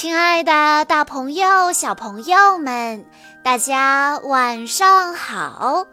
[0.00, 3.04] 亲爱的，大朋友、小朋友们，
[3.42, 5.88] 大家晚上好！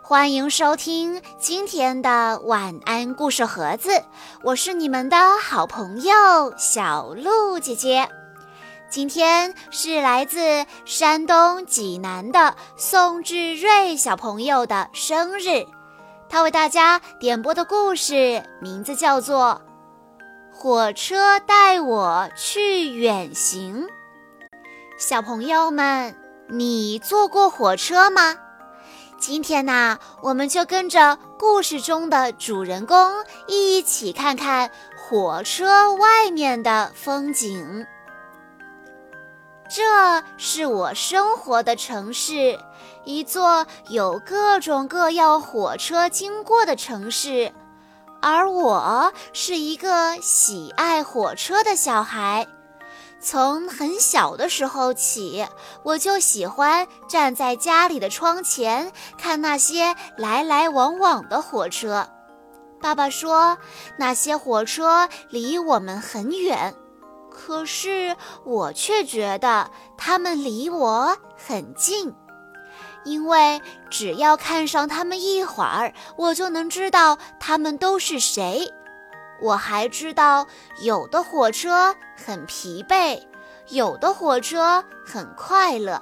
[0.00, 3.90] 欢迎收听今天的晚安故事盒子，
[4.42, 6.14] 我是你们的好朋友
[6.56, 8.08] 小鹿姐姐。
[8.88, 15.66] 今天是来自山东济南的宋志瑞小朋友的生日，
[16.26, 19.60] 他为大家点播的故事名字叫做。
[20.62, 23.88] 火车带我去远行，
[24.96, 26.14] 小朋友们，
[26.50, 28.38] 你坐过火车吗？
[29.18, 33.12] 今天呢，我们就跟着故事中的主人公
[33.48, 37.84] 一起看看火车外面的风景。
[39.68, 42.56] 这是我生活的城市，
[43.02, 47.52] 一座有各种各样火车经过的城市。
[48.22, 52.46] 而我是一个喜爱火车的小孩，
[53.20, 55.44] 从很小的时候起，
[55.82, 62.08] 我就喜欢站在家里的窗前看那些来来往往的火车。
[62.80, 63.58] 爸爸说，
[63.96, 66.74] 那些火车离我们很远，
[67.28, 72.14] 可是我却觉得它们离我很近。
[73.04, 73.60] 因为
[73.90, 78.72] 只要看上他们一会儿，我就能知道他们都是谁。
[79.40, 80.46] 我还知道，
[80.82, 83.20] 有的火车很疲惫，
[83.68, 86.00] 有的火车很快乐。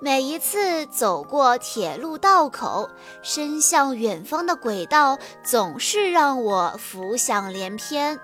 [0.00, 2.88] 每一次走过铁路道口，
[3.22, 8.18] 伸向远方的轨道总是让我浮想联翩。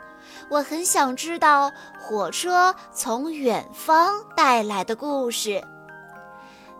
[0.49, 5.63] 我很想知道火车从远方带来的故事。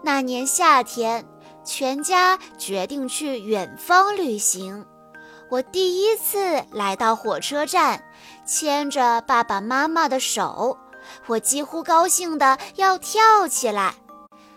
[0.05, 1.25] 那年夏天，
[1.65, 4.85] 全家决定去远方旅行。
[5.49, 8.05] 我第一次来到火车站，
[8.45, 10.77] 牵着爸爸妈妈的手，
[11.27, 13.95] 我几乎高兴得要跳起来。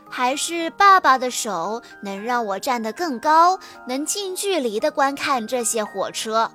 [0.10, 3.58] 还是爸爸的手能让我站得更高，
[3.88, 6.52] 能近距离地观看这些火车。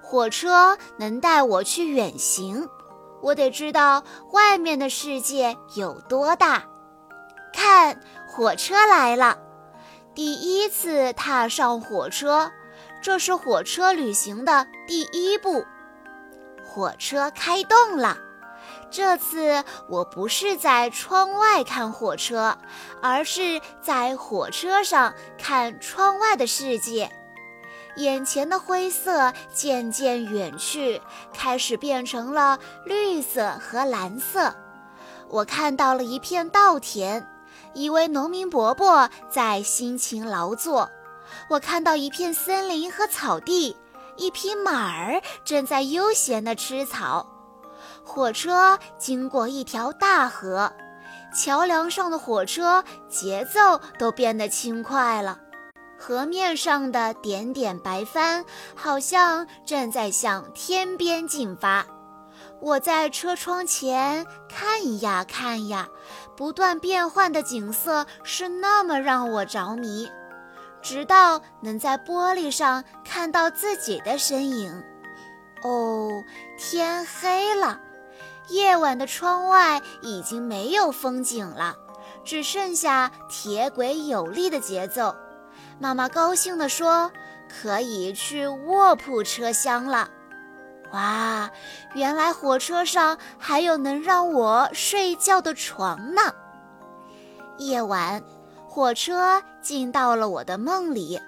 [0.00, 2.68] 火车能带我去远行，
[3.22, 6.69] 我得知道外面的世界有多大。
[7.52, 8.00] 看。
[8.32, 9.36] 火车来了，
[10.14, 12.52] 第一次踏上火车，
[13.02, 15.66] 这是火车旅行的第一步。
[16.64, 18.16] 火车开动了，
[18.88, 22.56] 这次我不是在窗外看火车，
[23.02, 27.10] 而是在火车上看窗外的世界。
[27.96, 31.02] 眼前的灰色渐渐远去，
[31.34, 34.54] 开始变成了绿色和蓝色。
[35.28, 37.26] 我看到了一片稻田。
[37.74, 40.90] 一位农民伯伯在辛勤劳作，
[41.48, 43.76] 我看到一片森林和草地，
[44.16, 47.26] 一匹马儿正在悠闲地吃草。
[48.04, 50.72] 火车经过一条大河，
[51.34, 55.38] 桥梁上的火车节奏都变得轻快了。
[55.96, 58.44] 河面上的点点白帆
[58.74, 61.86] 好像正在向天边进发。
[62.58, 65.88] 我在车窗前看呀看呀，
[66.40, 70.10] 不断变换的景色是那么让我着迷，
[70.80, 74.82] 直到能在玻璃上看到自己的身影。
[75.62, 76.24] 哦，
[76.56, 77.78] 天黑了，
[78.48, 81.76] 夜晚的窗外已经没有风景了，
[82.24, 85.14] 只剩下铁轨有力的节奏。
[85.78, 87.12] 妈妈高兴地说
[87.52, 90.08] ：“可以去卧铺车厢了。”
[90.92, 91.50] 哇，
[91.94, 96.34] 原来火车上还有能让我睡觉的床呢！
[97.58, 98.22] 夜晚，
[98.66, 101.20] 火车进到了我的梦里，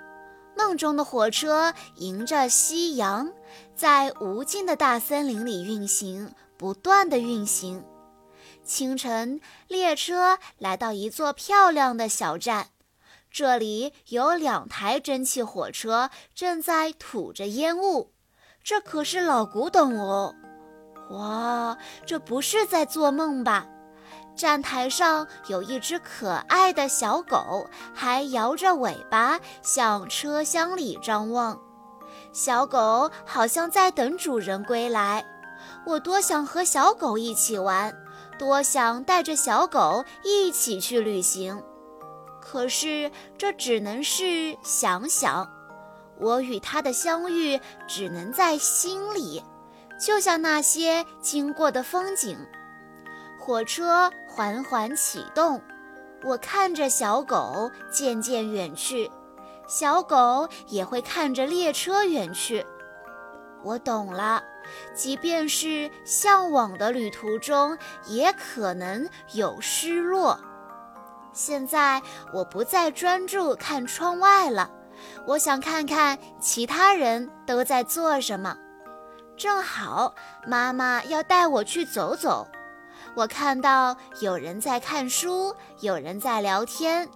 [0.57, 3.33] 梦中的火车迎着夕阳，
[3.77, 7.85] 在无尽的大森林里运行，不断的运行。
[8.65, 12.69] 清晨，列车来到一座漂亮的小站，
[13.31, 18.12] 这里有两台蒸汽火车正在吐着烟雾。
[18.65, 20.35] 这可是老古董哦！
[21.11, 21.77] 哇，
[22.07, 23.67] 这不是在做梦吧？
[24.37, 31.61] 站台上有一只可爱的小狗，还摇着尾巴向车厢里张望。
[32.33, 35.25] 小狗好像在等主人归来。
[35.85, 37.95] 我多想和小狗一起玩，
[38.39, 41.61] 多想带着小狗一起去旅行。
[42.41, 45.49] 可是这只能是想想。
[46.23, 49.43] 我与他的相遇只能在心里，
[50.01, 52.39] 就像那些经过的风景。
[53.41, 55.61] 火车缓缓启动，
[56.23, 59.11] 我看着小狗渐渐远去，
[59.67, 62.65] 小狗也会看着列车远去。
[63.65, 64.43] 我懂了，
[64.95, 67.77] 即便是向往的旅途中，
[68.07, 70.39] 也可能有失落。
[71.33, 72.01] 现在
[72.33, 74.71] 我不再专注看窗外了，
[75.27, 78.57] 我想看看其他人都在做什么。
[79.37, 80.15] 正好
[80.47, 82.47] 妈妈要带我去走走，
[83.15, 87.09] 我看到有人在看书，有人在聊天。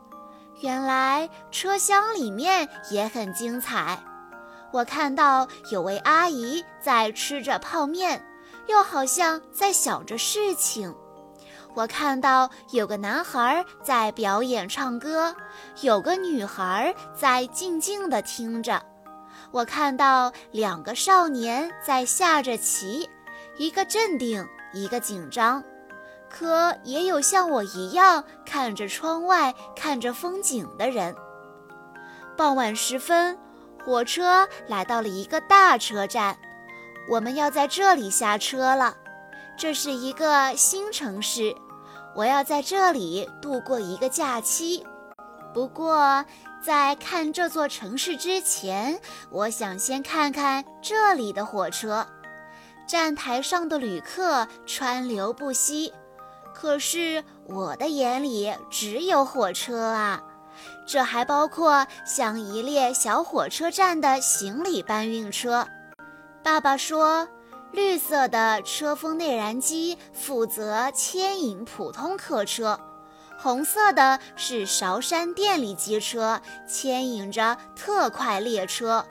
[0.60, 4.02] 原来车厢里面也很精彩。
[4.72, 8.24] 我看到有位阿姨在吃着泡面，
[8.66, 10.94] 又好像在想着事情。
[11.76, 15.36] 我看到有个男孩在表演唱歌，
[15.82, 18.82] 有个女孩在静静地听着。
[19.50, 23.06] 我看到两个少年在下着棋，
[23.58, 24.42] 一个镇定，
[24.72, 25.62] 一个紧张。
[26.30, 31.14] 可也有像我一样看着窗外、看着风景的人。
[32.38, 33.38] 傍晚时分，
[33.84, 36.38] 火车来到了一个大车站，
[37.10, 38.96] 我们要在这里下车了。
[39.58, 41.54] 这是一个新城市。
[42.16, 44.82] 我要在这里度过一个假期。
[45.52, 46.24] 不过，
[46.62, 48.98] 在看这座城市之前，
[49.30, 52.06] 我想先看看这里的火车。
[52.86, 55.92] 站台上的旅客川流不息，
[56.54, 60.22] 可是我的眼里只有火车啊！
[60.86, 65.68] 这还包括像一列小火车站的行李搬运车。
[66.42, 67.28] 爸爸说。
[67.76, 72.80] 绿色的车风内燃机负责牵引普通客车，
[73.38, 79.04] 红色的是韶山电力机车，牵引着特快列车。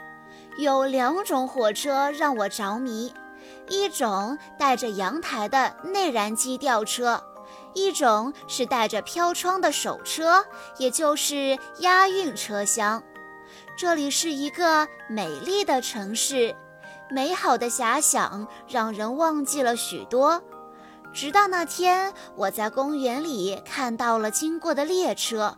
[0.57, 3.13] 有两种火车让我着迷，
[3.69, 7.23] 一种带着阳台的内燃机吊车，
[7.75, 10.43] 一种是带着飘窗的手车，
[10.79, 13.03] 也就是押运车厢。
[13.77, 16.55] 这里是一个美丽的城市。
[17.09, 20.41] 美好的遐想让人忘记了许多，
[21.13, 25.57] 直到那天我在公园里看到了经过的列车。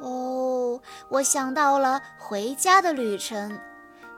[0.00, 3.58] 哦，我想到了回家的旅程。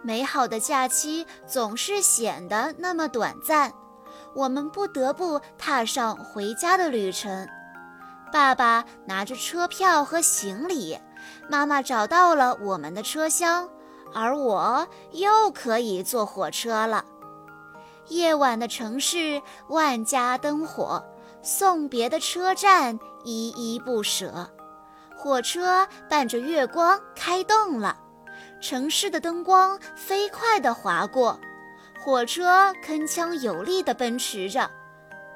[0.03, 3.73] 美好的假期总是显得那么短暂，
[4.35, 7.49] 我们不得不踏上回家的旅程。
[8.33, 10.99] 爸爸拿着车票和行李，
[11.51, 13.69] 妈妈找到了我们的车厢。
[14.15, 17.05] 而我又可以坐火车了。
[18.09, 21.03] 夜晚的城市，万家灯火；
[21.43, 24.49] 送别的车站，依依不舍。
[25.17, 27.99] 火车伴着月光开动了，
[28.63, 31.39] 城市的灯光飞快地划过，
[32.01, 34.71] 火车铿锵有力地奔驰着。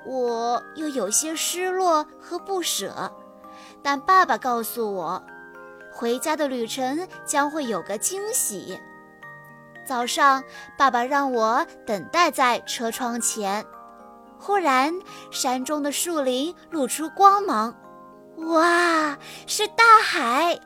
[0.07, 3.13] 我又有些失落和不舍，
[3.83, 5.23] 但爸爸告诉我。
[5.93, 8.81] 回家的旅程将会有个惊喜。
[9.85, 10.43] 早上，
[10.77, 13.65] 爸爸让我等待在车窗前。
[14.39, 14.93] 忽然，
[15.31, 17.77] 山中的树林露出光芒，
[18.39, 19.17] 哇，
[19.47, 20.59] 是大海！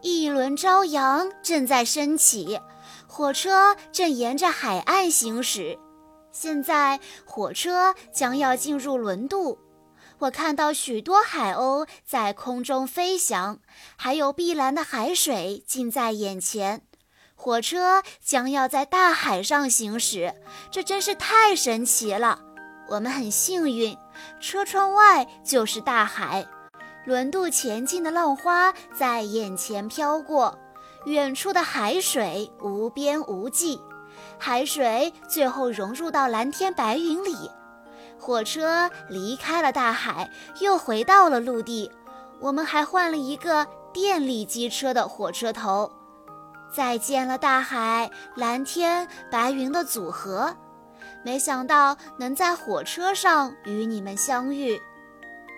[0.00, 2.60] 一轮朝阳正在升起，
[3.08, 5.76] 火车正沿着海岸行驶。
[6.30, 9.58] 现在，火车将要进入轮渡。
[10.20, 13.60] 我看到许多海鸥在空中飞翔，
[13.96, 16.82] 还有碧蓝的海水近在眼前。
[17.36, 20.34] 火车将要在大海上行驶，
[20.72, 22.40] 这真是太神奇了。
[22.88, 23.96] 我们很幸运，
[24.40, 26.44] 车窗外就是大海，
[27.04, 30.58] 轮渡前进的浪花在眼前飘过，
[31.06, 33.80] 远处的海水无边无际，
[34.36, 37.48] 海水最后融入到蓝天白云里。
[38.18, 41.90] 火车离开了大海，又回到了陆地。
[42.40, 45.90] 我们还换了一个电力机车的火车头。
[46.70, 50.54] 再见了，大海、蓝天、白云的组合。
[51.24, 54.80] 没想到能在火车上与你们相遇。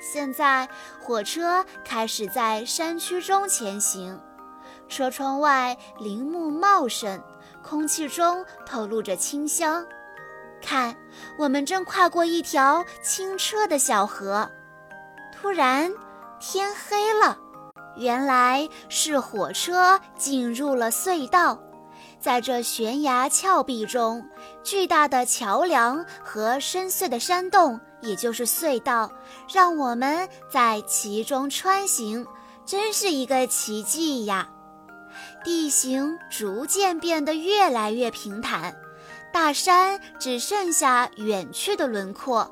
[0.00, 0.69] 现在，
[1.00, 4.19] 火车开始在山区中前行。
[4.88, 7.23] 车窗外林木茂盛，
[7.62, 9.85] 空气中透露着清香。
[10.61, 10.95] 看，
[11.38, 14.49] 我们正跨过一条清澈的小河。
[15.33, 15.90] 突然，
[16.38, 17.37] 天黑了，
[17.97, 21.59] 原来是火车进入了隧道。
[22.19, 24.23] 在这悬崖峭壁中，
[24.62, 29.11] 巨大的桥梁和深邃的山洞，也就是隧道，
[29.50, 32.26] 让我们在其中穿行，
[32.67, 34.47] 真是一个奇迹呀！
[35.43, 38.76] 地形逐渐变得越来越平坦。
[39.33, 42.51] 大山只剩下远去的轮廓，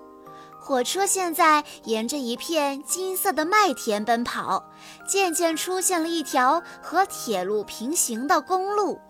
[0.60, 4.64] 火车现在沿着一片金色的麦田奔跑，
[5.06, 9.00] 渐渐出现了一条和铁路平行的公路，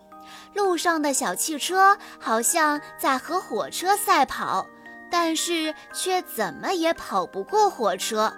[0.53, 4.65] 路上的小汽车好像在和火车赛跑，
[5.11, 8.33] 但是却怎么也跑不过火车。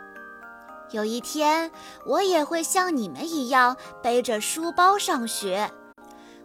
[0.92, 1.72] 有一天，
[2.06, 5.72] 我也会像你们一样背着书包上学。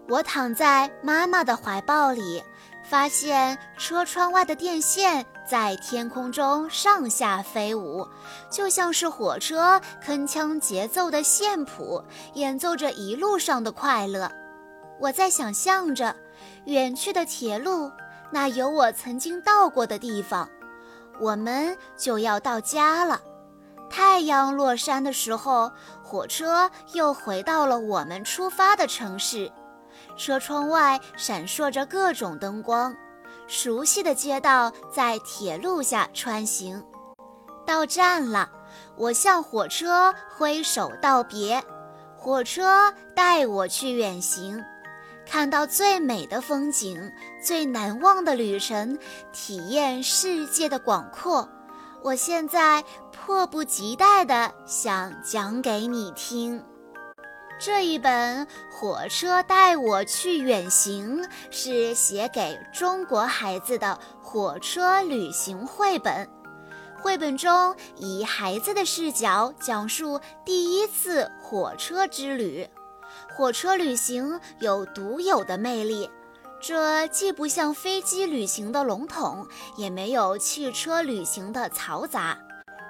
[0.09, 2.41] 我躺在妈妈的怀抱里，
[2.89, 8.07] 发现车窗外的电线在天空中上下飞舞，
[8.49, 12.03] 就像是火车铿锵节奏的线谱，
[12.35, 14.31] 演奏着一路上的快乐。
[15.01, 16.15] 我在想象着
[16.67, 17.91] 远去的铁路，
[18.31, 20.49] 那有我曾经到过的地方。
[21.21, 23.21] 我们就要到家了。
[23.91, 29.51] 太阳落山的时候，火车又回到了我们出发的城市。
[30.17, 32.95] 车窗外闪烁着各种灯光，
[33.47, 36.83] 熟悉的街道在铁路下穿行。
[37.67, 38.49] 到站了，
[38.97, 41.63] 我向火车挥手道别。
[42.17, 44.61] 火车带我去远行，
[45.25, 48.99] 看到最美的风景，最难忘的旅程，
[49.33, 51.49] 体验世界的广阔。
[52.03, 56.63] 我现在迫不及待地想讲给你听。
[57.59, 66.29] 这一本《火车带我去远行》是写给中国孩子的火车旅行绘本。
[67.01, 72.69] 绘本中以孩子的视角讲述第一次火车之旅。
[73.35, 76.11] 火车旅行有独有的魅力。
[76.61, 79.47] 这既不像飞机旅行的笼统，
[79.77, 82.39] 也没有汽车旅行的嘈杂，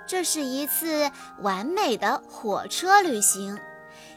[0.08, 3.58] 这是一次完美的火车旅行。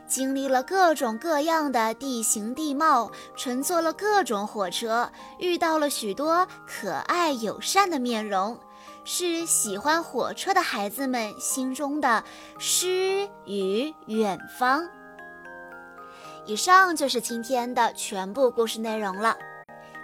[0.07, 8.57] 经历了各种各样的地形地貌，乘坐了各种火车，遇到了许多可爱友善的面容，
[9.03, 12.24] 是喜欢火车的孩子们心中的
[12.57, 14.88] 诗与远方。
[16.45, 19.38] 以上就是今天的全部故事内容了，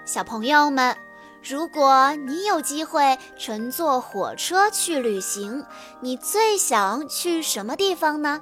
[0.05, 0.96] 小朋友们，
[1.41, 5.65] 如果你有机会乘坐火车去旅行，
[6.01, 8.39] 你最想去什么地方呢？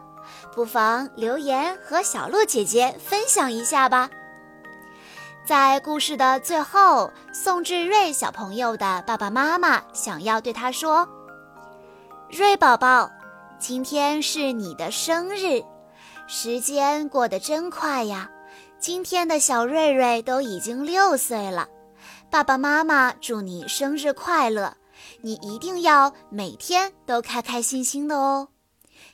[0.54, 4.10] 不妨留言和小鹿姐姐分享一下吧。
[5.46, 11.08] 在故事的最后，宋志瑞小朋友的爸爸妈妈想要对他说
[12.32, 13.12] ：“瑞宝宝，
[13.60, 15.62] 今天是你的生日。”
[16.28, 18.30] 时间过得真快呀！
[18.80, 21.68] 今天的小瑞瑞都已经六岁了，
[22.30, 24.74] 爸爸妈妈祝你生日快乐！
[25.22, 28.48] 你一定要每天都开开心心的哦。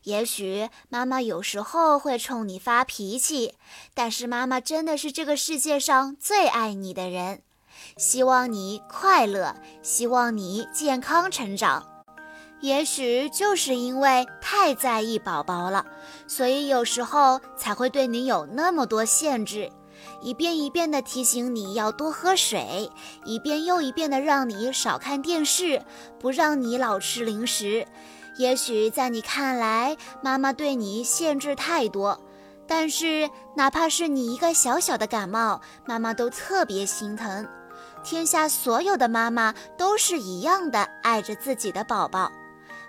[0.03, 3.55] 也许妈妈有时候会冲你发脾气，
[3.93, 7.41] 但是妈妈真的是这个世界上最爱你的人。
[7.97, 11.85] 希望你快乐，希望你健康成长。
[12.61, 15.85] 也许就是因为太在意宝宝了，
[16.27, 19.71] 所以有时候才会对你有那么多限制，
[20.21, 22.91] 一遍一遍的提醒你要多喝水，
[23.23, 25.81] 一遍又一遍的让你少看电视，
[26.19, 27.87] 不让你老吃零食。
[28.37, 32.19] 也许在你看来，妈妈对你限制太多，
[32.67, 37.47] 但是哪怕是你一个小小的感冒，妈妈都特别心疼。
[38.03, 42.31] 天下所有的妈妈都是一样的爱着自己的宝宝。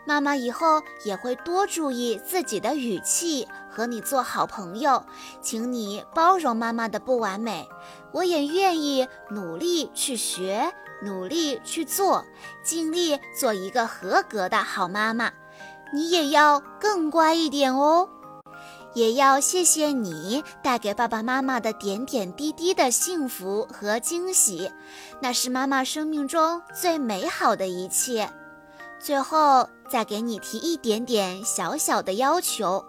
[0.07, 5.05] 妈妈以后也会多注意自己的语气，和你做好朋友，
[5.43, 7.69] 请你包容妈妈的不完美。
[8.13, 12.25] 我也愿意努力去学，努力去做，
[12.62, 15.30] 尽力做一个合格的好妈妈。
[15.92, 18.09] 你也要更乖一点哦，
[18.95, 24.71] 也要谢谢你带给爸爸妈妈的点点滴滴的幸福和惊喜，
[25.21, 28.30] 那是妈妈生命中最美好的一切。
[29.00, 32.85] 最后再给你提一点点小小的要求，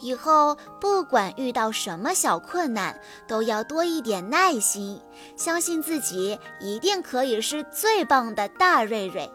[0.00, 5.00] 以后不管遇到什么小困难，都要多一点耐心，
[5.36, 9.30] 相信自己一定可以是最棒的大瑞瑞，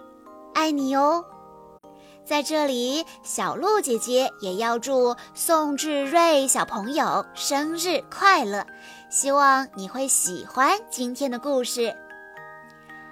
[0.53, 1.23] 爱你哦！
[2.25, 8.65] 在这里，小鹿姐姐也要祝宋志瑞小朋友生日快乐，
[9.11, 11.95] 希望你会喜欢今天的故事。